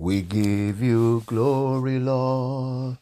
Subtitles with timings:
[0.00, 2.98] We give you glory, Lord,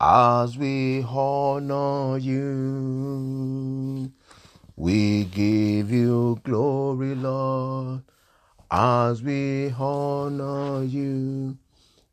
[0.00, 4.12] as we honor you.
[4.76, 8.02] We give you glory, Lord,
[8.70, 11.58] as we honor you.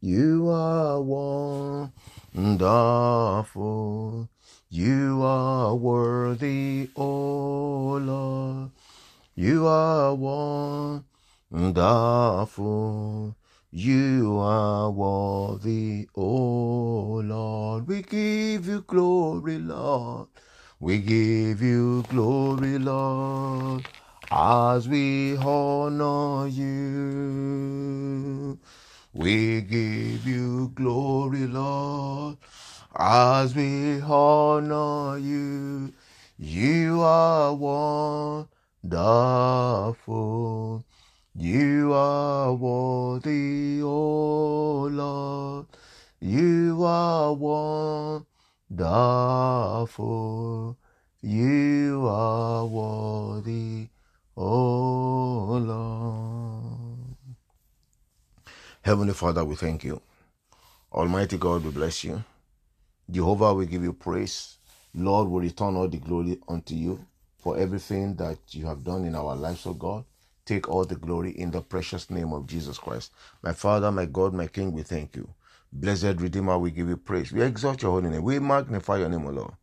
[0.01, 1.91] You are wonderful.
[4.71, 8.71] You are worthy, O Lord.
[9.35, 10.15] You are
[11.51, 13.35] wonderful.
[13.75, 17.87] You are worthy, O Lord.
[17.87, 20.27] We give you glory, Lord.
[20.79, 23.83] We give you glory, Lord,
[24.29, 28.59] as we honor you.
[29.11, 32.37] We give you glory, Lord,
[32.95, 35.91] as we honor you.
[36.37, 37.55] You are
[38.83, 40.85] wonderful.
[41.35, 45.65] You are worthy, O Lord.
[46.21, 47.33] You are
[48.69, 50.77] wonderful.
[51.23, 53.87] You are worthy,
[54.37, 57.15] O Lord.
[58.83, 59.99] Heavenly Father, we thank you.
[60.91, 62.23] Almighty God, we bless you.
[63.09, 64.57] Jehovah, we give you praise.
[64.93, 67.03] Lord, we return all the glory unto you
[67.39, 70.05] for everything that you have done in our lives, O God.
[70.45, 73.11] Take all the glory in the precious name of Jesus Christ.
[73.41, 75.29] My Father, my God, my King, we thank you.
[75.71, 77.31] Blessed Redeemer, we give you praise.
[77.31, 78.23] We exalt your holy name.
[78.23, 79.53] We magnify your name, O Lord.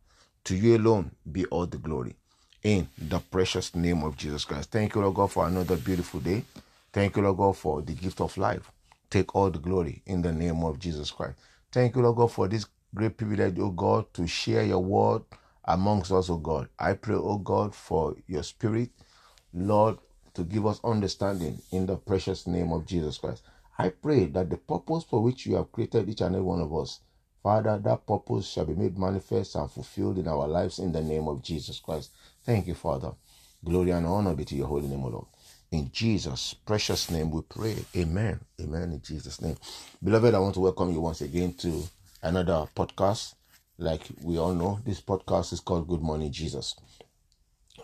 [0.45, 2.15] To you alone be all the glory.
[2.63, 4.71] In the precious name of Jesus Christ.
[4.71, 6.43] Thank you, Lord God, for another beautiful day.
[6.91, 8.71] Thank you, Lord God, for the gift of life.
[9.09, 11.37] Take all the glory in the name of Jesus Christ.
[11.71, 15.23] Thank you, Lord God, for this great privilege, O God, to share your word
[15.65, 16.69] amongst us, O God.
[16.77, 18.89] I pray, O God, for your spirit,
[19.53, 19.97] Lord,
[20.33, 23.43] to give us understanding in the precious name of Jesus Christ.
[23.77, 26.73] I pray that the purpose for which you have created each and every one of
[26.75, 26.99] us,
[27.41, 31.27] Father, that purpose shall be made manifest and fulfilled in our lives in the name
[31.27, 32.11] of Jesus Christ.
[32.43, 33.13] Thank you, Father.
[33.63, 35.25] Glory and honor be to your holy name, O Lord.
[35.71, 37.77] In Jesus' precious name we pray.
[37.95, 38.39] Amen.
[38.59, 38.91] Amen.
[38.91, 39.55] In Jesus' name.
[40.03, 41.83] Beloved, I want to welcome you once again to
[42.21, 43.35] another podcast.
[43.77, 46.75] Like we all know, this podcast is called Good Morning Jesus.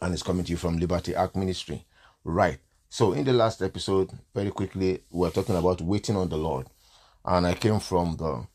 [0.01, 1.86] And it's coming to you from Liberty Ark Ministry.
[2.27, 2.59] Right.
[2.89, 6.67] So in the last episode, very quickly, we are talking about waiting on the Lord.
[7.23, 8.45] And I came from the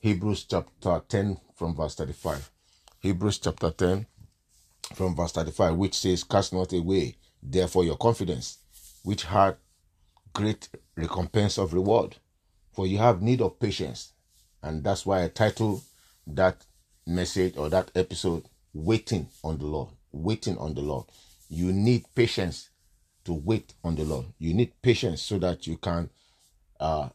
[0.00, 2.50] Hebrews chapter 10 from verse 35.
[2.98, 4.06] Hebrews chapter 10
[4.96, 8.58] from verse 35, which says, Cast not away, therefore, your confidence,
[9.04, 9.56] which had
[10.32, 12.16] great recompense of reward.
[12.72, 14.14] For you have need of patience.
[14.64, 15.82] And that's why I titled
[16.26, 16.66] that
[17.06, 19.90] message or that episode, Waiting on the Lord.
[20.10, 21.04] Waiting on the Lord.
[21.48, 22.70] You need patience
[23.24, 24.26] to wait on the Lord.
[24.38, 26.10] You need patience so that you can
[26.80, 27.08] uh,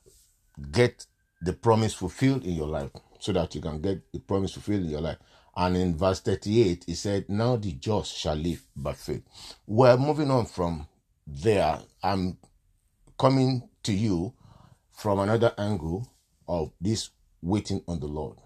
[0.71, 1.05] get
[1.41, 2.91] the promise fulfilled in your life.
[3.19, 5.17] So that you can get the promise fulfilled in your life.
[5.55, 9.23] And in verse 38, he said, Now the just shall live by faith.
[9.65, 10.87] Well, moving on from
[11.25, 12.37] there, I'm
[13.17, 14.33] coming to you
[14.93, 16.11] from another angle
[16.47, 17.09] of this
[17.41, 18.37] waiting on the Lord.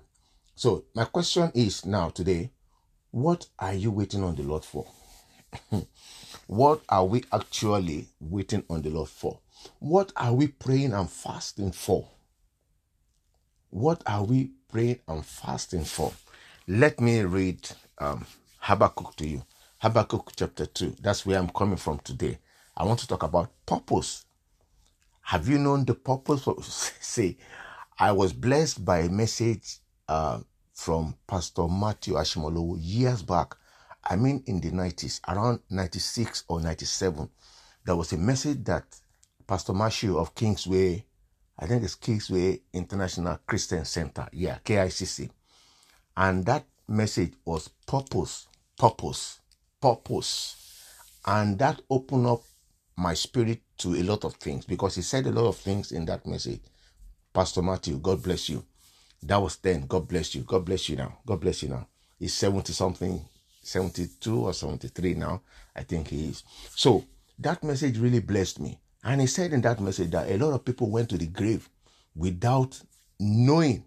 [0.55, 2.51] So, my question is now today,
[3.11, 4.85] what are you waiting on the Lord for?
[6.47, 9.39] what are we actually waiting on the Lord for?
[9.79, 12.07] What are we praying and fasting for?
[13.69, 16.13] What are we praying and fasting for?
[16.67, 17.69] Let me read
[17.99, 18.25] um,
[18.59, 19.43] Habakkuk to you.
[19.79, 20.97] Habakkuk chapter 2.
[21.01, 22.37] That's where I'm coming from today.
[22.75, 24.25] I want to talk about purpose.
[25.21, 26.47] Have you known the purpose?
[26.99, 27.37] Say,
[27.97, 30.39] I was blessed by a message uh,
[30.73, 33.55] from Pastor Matthew Ashimolowo years back.
[34.03, 37.29] I mean, in the 90s, around 96 or 97.
[37.85, 38.83] There was a message that
[39.47, 41.05] Pastor Matthew of Kingsway,
[41.57, 45.29] I think it's Kingsway International Christian Center, yeah, KICC.
[46.17, 48.47] And that message was purpose,
[48.77, 49.39] purpose,
[49.81, 50.55] purpose.
[51.25, 52.43] And that opened up
[52.97, 56.05] my spirit to a lot of things because he said a lot of things in
[56.05, 56.61] that message.
[57.33, 58.63] Pastor Matthew, God bless you.
[59.23, 59.85] That was then.
[59.87, 60.41] God bless you.
[60.41, 61.19] God bless you now.
[61.25, 61.87] God bless you now.
[62.19, 63.23] He's 70 something,
[63.61, 65.41] 72 or 73 now.
[65.75, 66.43] I think he is.
[66.75, 67.05] So
[67.39, 68.79] that message really blessed me.
[69.03, 71.69] And he said in that message that a lot of people went to the grave
[72.15, 72.79] without
[73.19, 73.83] knowing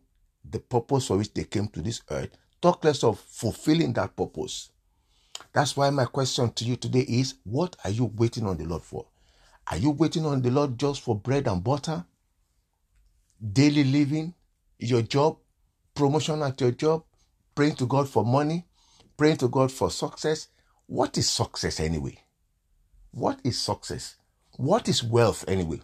[0.49, 4.71] the purpose for which they came to this earth, talk less of fulfilling that purpose.
[5.53, 8.82] That's why my question to you today is what are you waiting on the Lord
[8.82, 9.06] for?
[9.70, 12.05] Are you waiting on the Lord just for bread and butter?
[13.53, 14.35] Daily living?
[14.79, 15.38] Your job?
[15.94, 17.05] Promotion at your job?
[17.55, 18.67] Praying to God for money?
[19.16, 20.49] Praying to God for success?
[20.87, 22.19] What is success anyway?
[23.12, 24.16] What is success?
[24.56, 25.81] What is wealth anyway?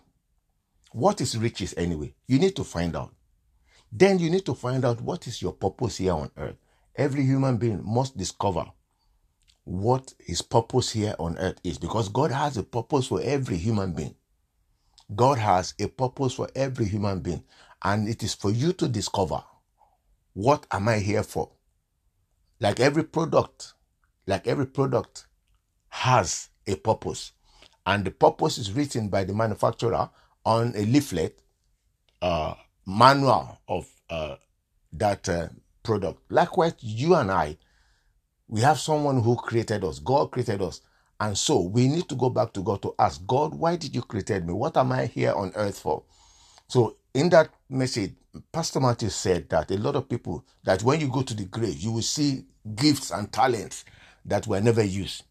[0.92, 2.14] What is riches anyway?
[2.26, 3.14] You need to find out.
[3.92, 6.56] Then you need to find out what is your purpose here on earth.
[6.96, 8.66] Every human being must discover
[9.64, 13.92] what his purpose here on earth is because God has a purpose for every human
[13.92, 14.14] being.
[15.14, 17.44] God has a purpose for every human being,
[17.82, 19.42] and it is for you to discover
[20.32, 21.50] what am I here for?
[22.60, 23.74] Like every product,
[24.26, 25.26] like every product
[25.88, 27.32] has a purpose,
[27.86, 30.10] and the purpose is written by the manufacturer
[30.44, 31.40] on a leaflet,
[32.22, 32.54] uh,
[32.86, 34.36] manual of uh,
[34.92, 35.48] that uh,
[35.82, 36.20] product.
[36.30, 37.56] Likewise, you and I,
[38.48, 39.98] we have someone who created us.
[39.98, 40.80] God created us.
[41.20, 44.02] And so we need to go back to God to ask God, why did you
[44.02, 44.54] create me?
[44.54, 46.02] What am I here on earth for?
[46.68, 48.14] So in that message,
[48.52, 51.80] Pastor Matthew said that a lot of people that when you go to the grave,
[51.80, 52.44] you will see
[52.74, 53.84] gifts and talents
[54.24, 55.24] that were never used.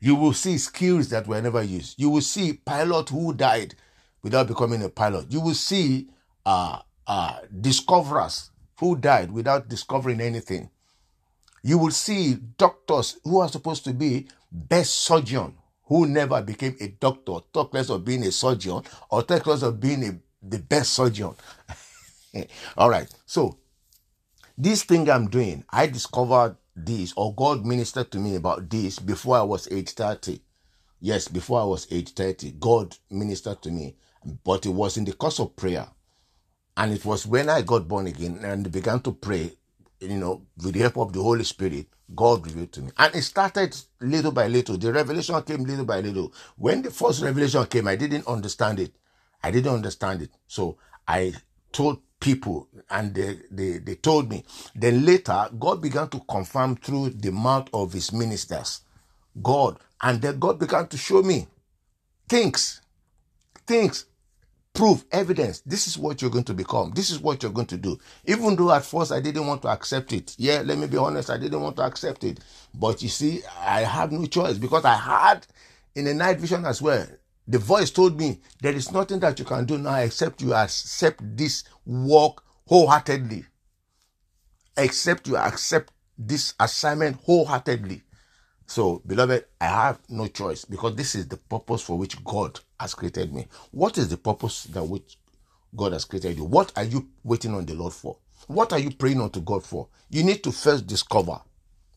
[0.00, 2.00] You will see skills that were never used.
[2.00, 3.74] You will see pilot who died
[4.22, 5.30] without becoming a pilot.
[5.30, 6.08] You will see
[6.44, 10.70] uh, uh, discoverers who died without discovering anything.
[11.62, 15.54] You will see doctors who are supposed to be best surgeon
[15.84, 19.78] who never became a doctor, talk less of being a surgeon, or talk less of
[19.78, 21.34] being a, the best surgeon.
[22.34, 22.44] Eh,
[22.76, 23.08] All right.
[23.26, 23.58] So,
[24.56, 29.36] this thing I'm doing, I discovered this, or God ministered to me about this before
[29.38, 30.40] I was age 30.
[31.00, 33.96] Yes, before I was age 30, God ministered to me,
[34.44, 35.88] but it was in the course of prayer.
[36.76, 39.52] And it was when I got born again and began to pray,
[40.00, 42.90] you know, with the help of the Holy Spirit, God revealed to me.
[42.98, 44.76] And it started little by little.
[44.78, 46.32] The revelation came little by little.
[46.56, 48.92] When the first revelation came, I didn't understand it.
[49.42, 50.30] I didn't understand it.
[50.46, 51.34] So I
[51.72, 54.44] told people and they, they, they told me.
[54.74, 58.82] Then later, God began to confirm through the mouth of his ministers.
[59.42, 59.78] God.
[60.02, 61.46] And then God began to show me
[62.28, 62.80] things,
[63.66, 64.06] things
[64.72, 65.60] proof, evidence.
[65.60, 66.92] This is what you're going to become.
[66.94, 67.98] This is what you're going to do.
[68.24, 70.34] Even though at first I didn't want to accept it.
[70.38, 72.40] Yeah, let me be honest, I didn't want to accept it.
[72.74, 75.46] But you see, I have no choice because I had
[75.94, 77.06] in a night vision as well.
[77.50, 81.36] The voice told me there is nothing that you can do now except you accept
[81.36, 83.44] this work wholeheartedly.
[84.76, 88.02] Except you accept this assignment wholeheartedly.
[88.68, 92.94] So, beloved, I have no choice because this is the purpose for which God has
[92.94, 93.48] created me.
[93.72, 95.18] What is the purpose that which
[95.74, 96.44] God has created you?
[96.44, 98.16] What are you waiting on the Lord for?
[98.46, 99.88] What are you praying unto God for?
[100.08, 101.40] You need to first discover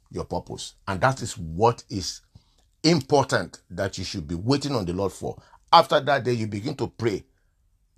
[0.09, 0.73] your purpose.
[0.87, 2.21] And that is what is
[2.83, 5.41] important that you should be waiting on the Lord for.
[5.71, 7.23] After that, day, you begin to pray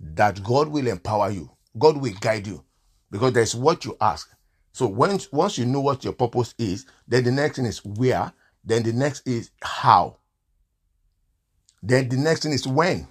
[0.00, 1.50] that God will empower you.
[1.78, 2.64] God will guide you
[3.10, 4.30] because there's what you ask.
[4.72, 8.32] So once, once you know what your purpose is, then the next thing is where
[8.66, 10.16] then the next is how.
[11.82, 13.06] Then the next thing is when.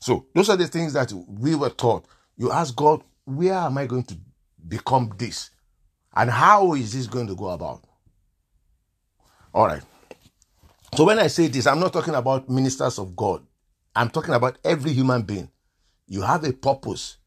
[0.00, 2.06] So those are the things that we were taught.
[2.36, 4.18] You ask God, where am I going to
[4.68, 5.50] become this?
[6.14, 7.84] And how is this going to go about?
[9.54, 9.82] All right.
[10.94, 13.44] So when I say this, I'm not talking about ministers of God.
[13.94, 15.50] I'm talking about every human being.
[16.06, 17.18] You have a purpose.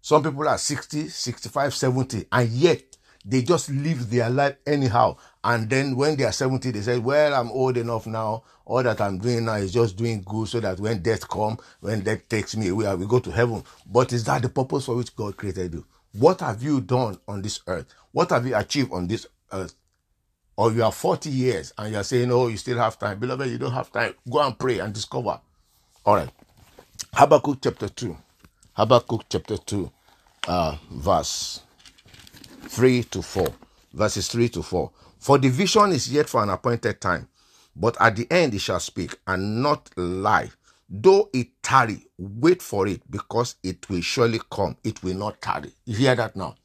[0.00, 5.16] Some people are 60, 65, 70, and yet they just live their life anyhow.
[5.42, 8.44] And then when they are 70, they say, well, I'm old enough now.
[8.64, 12.02] All that I'm doing now is just doing good so that when death come, when
[12.02, 13.64] death takes me away, I will go to heaven.
[13.84, 15.84] But is that the purpose for which God created you?
[16.12, 17.86] What have you done on this earth?
[18.12, 19.74] What have you achieved on this earth?
[20.56, 23.18] Or you are 40 years and you're saying, oh, you still have time.
[23.18, 24.14] Beloved, you don't have time.
[24.30, 25.38] Go and pray and discover.
[26.04, 26.30] All right.
[27.12, 28.16] Habakkuk chapter 2.
[28.76, 29.90] Habakkuk chapter 2,
[30.48, 31.62] uh, verse
[32.68, 33.48] 3 to 4.
[33.94, 34.90] Verses 3 to 4.
[35.18, 37.26] For the vision is yet for an appointed time,
[37.74, 40.50] but at the end it shall speak and not lie.
[40.90, 44.76] Though it tarry, wait for it, because it will surely come.
[44.84, 45.72] It will not tarry.
[45.86, 46.56] You hear that now?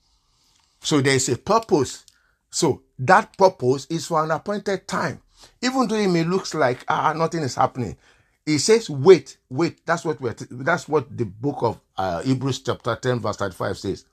[0.82, 2.06] So there is a purpose.
[2.52, 5.22] So that purpose is for an appointed time.
[5.62, 7.98] Even though it may looks like ah nothing is happening,
[8.46, 9.86] it says wait, wait.
[9.86, 10.36] That's what we're.
[10.52, 14.06] That's what the book of uh, Hebrews chapter ten verse thirty five says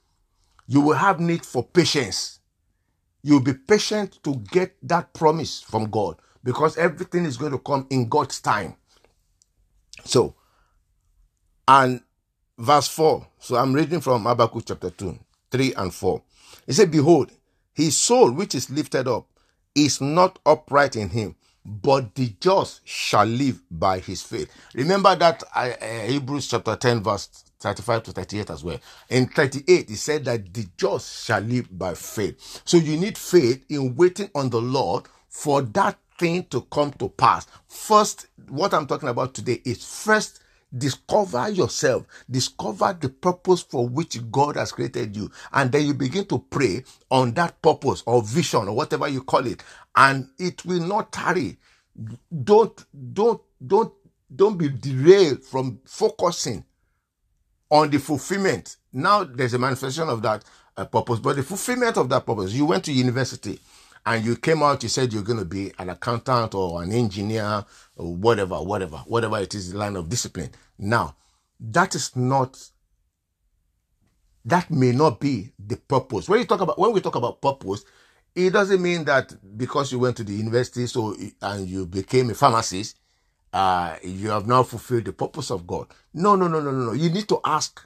[0.69, 2.41] you will have need for patience.
[3.23, 7.87] You'll be patient to get that promise from God because everything is going to come
[7.91, 8.77] in God's time.
[10.05, 10.35] So,
[11.69, 12.03] and
[12.59, 13.27] verse 4.
[13.41, 15.19] So I'm reading from Habakkuk chapter 2,
[15.51, 16.23] 3 and 4.
[16.67, 17.33] He said, Behold,
[17.79, 19.29] his soul which is lifted up
[19.73, 24.51] is not upright in him, but the just shall live by his faith.
[24.75, 27.29] Remember that uh, uh, Hebrews chapter 10, verse
[27.61, 28.81] 35 to 38 as well.
[29.11, 32.63] In 38, he said that the just shall live by faith.
[32.65, 37.09] So you need faith in waiting on the Lord for that thing to come to
[37.11, 37.47] pass.
[37.69, 40.41] First, what I'm talking about today is first
[40.77, 42.07] Discover yourself.
[42.31, 45.31] Discover the purpose for which God has created you.
[45.53, 49.47] And then you begin to pray on that purpose or vision or whatever you call
[49.47, 49.63] it.
[49.97, 51.57] And it will not tarry.
[52.45, 53.93] Don't, don't, don't,
[54.35, 56.65] don't be derailed from focusing
[57.71, 58.77] on the fulfillment.
[58.93, 60.45] Now there's a manifestation of that
[60.77, 62.53] uh, purpose, but the fulfillment of that purpose.
[62.53, 63.59] You went to university
[64.09, 67.63] and you came out, you said you're going to be an accountant or an engineer
[67.95, 70.51] or whatever, whatever, whatever it is, the line of discipline.
[70.79, 71.15] Now,
[71.61, 72.59] that is not,
[74.47, 76.27] that may not be the purpose.
[76.27, 77.85] When you talk about, when we talk about purpose,
[78.35, 82.35] it doesn't mean that because you went to the university so and you became a
[82.35, 82.99] pharmacist,
[83.53, 85.87] uh, you have now fulfilled the purpose of God.
[86.15, 86.93] No, no, no, no, no, no.
[86.93, 87.85] You need to ask.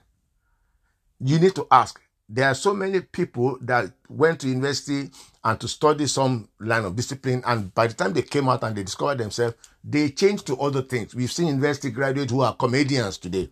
[1.18, 2.00] You need to ask
[2.32, 5.10] there are so many people that went to university
[5.44, 8.74] and to study some line of discipline and by the time they came out and
[8.74, 11.14] they discovered themselves they changed to other things.
[11.14, 13.50] We've seen university graduates who are comedians today.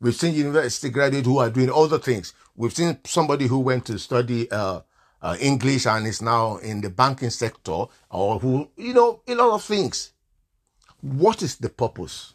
[0.00, 2.32] We've seen university graduates who are doing other things.
[2.56, 4.80] We've seen somebody who went to study uh,
[5.22, 9.54] uh, english and is now in the banking sector or who you know a lot
[9.54, 10.12] of things.
[11.02, 12.34] What is the purpose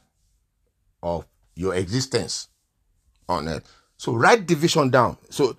[1.01, 1.25] of
[1.55, 2.47] your existence
[3.27, 3.69] on earth?
[3.97, 5.17] So write division down.
[5.29, 5.57] So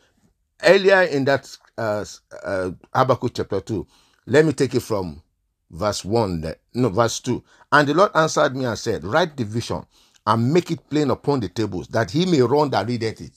[0.62, 2.04] earlier in that uh,
[2.44, 3.87] uh, Habakkuk chapter 2,
[4.26, 5.23] let me take it from
[5.70, 7.42] verse 1, there, no, verse 2.
[7.73, 9.84] And the Lord answered me and said, Write the vision
[10.26, 13.32] and make it plain upon the tables, that he may run that readeth it.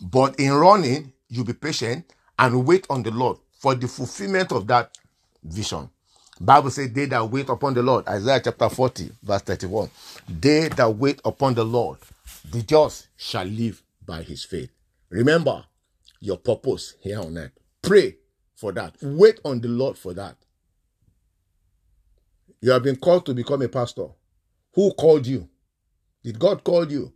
[0.00, 4.66] But in running, you be patient and wait on the Lord for the fulfillment of
[4.68, 4.96] that
[5.42, 5.90] vision.
[6.40, 9.90] Bible says, They that wait upon the Lord, Isaiah chapter 40, verse 31.
[10.28, 11.98] They that wait upon the Lord,
[12.50, 14.70] the just shall live by his faith.
[15.10, 15.64] Remember,
[16.20, 17.52] your purpose here on earth.
[17.82, 18.16] Pray
[18.54, 18.96] for that.
[19.02, 20.36] Wait on the Lord for that.
[22.60, 24.06] You have been called to become a pastor.
[24.74, 25.48] Who called you?
[26.24, 27.12] Did God call you?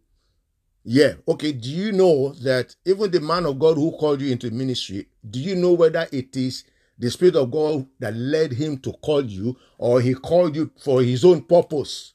[0.85, 1.15] Yeah.
[1.27, 1.53] Okay.
[1.53, 5.41] Do you know that even the man of God who called you into ministry, do
[5.41, 6.65] you know whether it is
[6.99, 11.03] the Spirit of God that led him to call you or he called you for
[11.03, 12.15] his own purpose?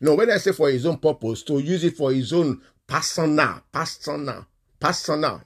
[0.00, 3.62] No, when I say for his own purpose, to use it for his own personal,
[3.70, 4.46] personal,
[4.80, 5.42] personal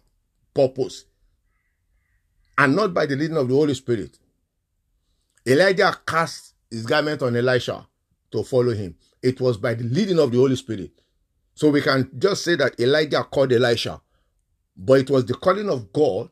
[0.57, 1.05] purpose
[2.59, 4.19] and not by the leading of the Holy Spirit.
[5.47, 7.87] Elijah cast his garment on Elisha
[8.33, 8.97] to follow him.
[9.23, 10.91] It was by the leading of the Holy Spirit.
[11.55, 14.01] So we can just say that Elijah called Elisha,
[14.77, 16.31] but it was the calling of God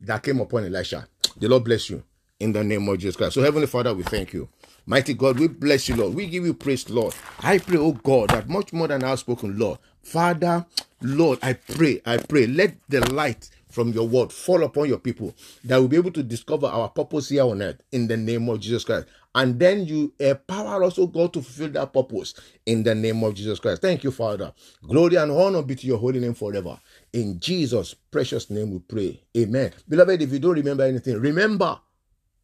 [0.00, 1.06] that came upon Elisha.
[1.36, 2.02] The Lord bless you
[2.40, 3.34] in the name of Jesus Christ.
[3.34, 4.48] So, Heavenly Father, we thank you.
[4.86, 6.14] Mighty God, we bless you, Lord.
[6.14, 7.14] We give you praise, Lord.
[7.40, 9.78] I pray, oh God, that much more than I've spoken, Lord.
[10.02, 10.66] Father,
[11.02, 15.34] Lord, I pray, I pray, let the light from your word fall upon your people
[15.64, 18.60] that we'll be able to discover our purpose here on earth in the name of
[18.60, 19.06] Jesus Christ.
[19.34, 22.34] And then you empower us, oh God, to fulfill that purpose
[22.66, 23.80] in the name of Jesus Christ.
[23.80, 24.52] Thank you, Father.
[24.86, 26.78] Glory and honor be to your holy name forever.
[27.14, 29.22] In Jesus' precious name we pray.
[29.36, 29.72] Amen.
[29.88, 31.80] Beloved, if you don't remember anything, remember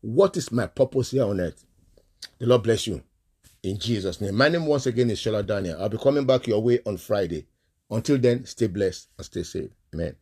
[0.00, 1.64] what is my purpose here on earth.
[2.38, 3.02] The Lord bless you.
[3.62, 4.34] In Jesus' name.
[4.34, 5.80] My name once again is Shola Daniel.
[5.82, 7.46] I'll be coming back your way on Friday.
[7.90, 9.70] Until then, stay blessed and stay safe.
[9.94, 10.16] Amen.